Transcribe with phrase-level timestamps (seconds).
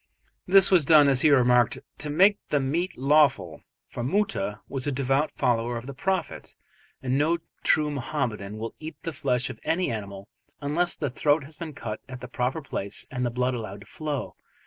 [0.47, 4.91] This was done, as he remarked, "to make the meat lawful," for Moota was a
[4.91, 6.55] devout follower of the Prophet,
[7.03, 10.27] and no true Mohammedan will eat the flesh of any animal
[10.59, 13.85] unless the throat has been cut at the proper place and the blood allowed to
[13.85, 14.35] flow.